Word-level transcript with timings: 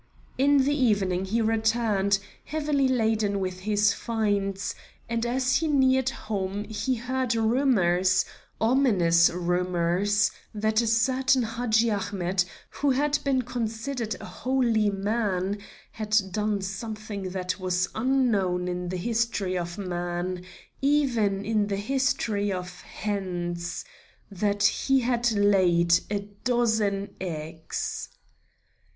In 0.35 0.65
the 0.65 0.73
evening 0.75 1.25
he 1.25 1.43
returned, 1.43 2.17
heavily 2.45 2.87
laden 2.87 3.39
with 3.39 3.59
his 3.59 3.93
finds, 3.93 4.73
and 5.07 5.27
as 5.27 5.57
he 5.57 5.67
neared 5.67 6.09
home 6.09 6.63
he 6.63 6.95
heard 6.95 7.35
rumors, 7.35 8.25
ominous 8.59 9.29
rumors, 9.29 10.31
that 10.55 10.81
a 10.81 10.87
certain 10.87 11.43
Hadji 11.43 11.91
Ahmet, 11.91 12.45
who 12.71 12.89
had 12.89 13.19
been 13.23 13.43
considered 13.43 14.15
a 14.19 14.25
holy 14.25 14.89
man, 14.89 15.59
had 15.91 16.17
done 16.31 16.61
something 16.61 17.29
that 17.29 17.59
was 17.59 17.87
unknown 17.93 18.67
in 18.67 18.89
the 18.89 18.97
history 18.97 19.55
of 19.55 19.77
man, 19.77 20.43
even 20.81 21.45
in 21.45 21.67
the 21.67 21.75
history 21.77 22.51
of 22.51 22.81
hens 22.81 23.85
that 24.31 24.63
he 24.63 25.01
had 25.01 25.31
laid 25.33 25.93
a 26.09 26.21
dozen 26.43 27.13
eggs. 27.21 28.09